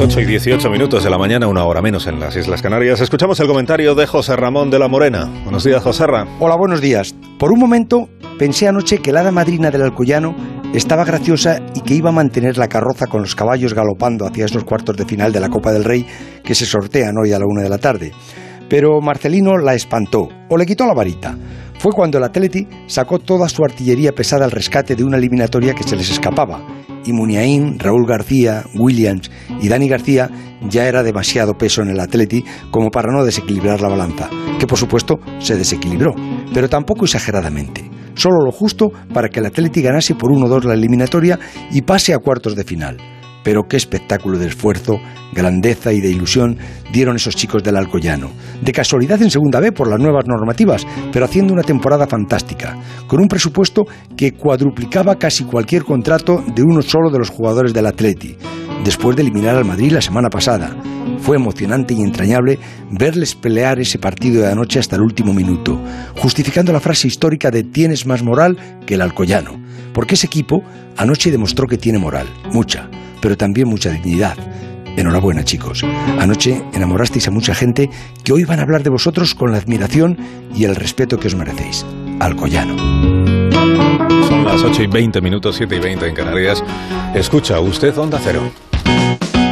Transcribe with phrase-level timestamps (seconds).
[0.00, 3.00] 8 y 18 minutos de la mañana, una hora menos en las Islas Canarias.
[3.00, 5.30] Escuchamos el comentario de José Ramón de la Morena.
[5.44, 6.34] Buenos días, José Ramón.
[6.40, 7.14] Hola, buenos días.
[7.38, 10.34] Por un momento pensé anoche que la hada madrina del Alcoyano
[10.74, 14.64] estaba graciosa y que iba a mantener la carroza con los caballos galopando hacia esos
[14.64, 16.04] cuartos de final de la Copa del Rey
[16.42, 18.10] que se sortean hoy a la una de la tarde.
[18.68, 21.38] Pero Marcelino la espantó o le quitó la varita.
[21.78, 25.84] Fue cuando el Atleti sacó toda su artillería pesada al rescate de una eliminatoria que
[25.84, 26.73] se les escapaba
[27.04, 30.30] y Muniain, Raúl García, Williams y Dani García
[30.68, 34.78] ya era demasiado peso en el Atleti como para no desequilibrar la balanza, que por
[34.78, 36.14] supuesto se desequilibró,
[36.52, 41.38] pero tampoco exageradamente, solo lo justo para que el Atleti ganase por 1-2 la eliminatoria
[41.70, 43.13] y pase a cuartos de final.
[43.44, 44.98] Pero qué espectáculo de esfuerzo,
[45.32, 46.56] grandeza y de ilusión
[46.92, 48.30] dieron esos chicos del Alcoyano.
[48.62, 52.76] De casualidad en segunda B por las nuevas normativas, pero haciendo una temporada fantástica,
[53.06, 53.84] con un presupuesto
[54.16, 58.36] que cuadruplicaba casi cualquier contrato de uno solo de los jugadores del Atleti,
[58.82, 60.74] después de eliminar al Madrid la semana pasada.
[61.20, 62.58] Fue emocionante y entrañable
[62.90, 65.78] verles pelear ese partido de anoche hasta el último minuto,
[66.16, 69.52] justificando la frase histórica de tienes más moral que el Alcoyano,
[69.92, 70.62] porque ese equipo
[70.96, 72.88] anoche demostró que tiene moral, mucha
[73.24, 74.36] pero también mucha dignidad.
[74.98, 75.82] Enhorabuena, chicos.
[76.18, 77.88] Anoche enamorasteis a mucha gente
[78.22, 80.18] que hoy van a hablar de vosotros con la admiración
[80.54, 81.86] y el respeto que os merecéis.
[82.20, 82.76] Alcoyano.
[84.28, 86.62] Son las 8 y 20 minutos, 7 y 20 en Canarias.
[87.14, 88.42] Escucha, usted Onda Cero.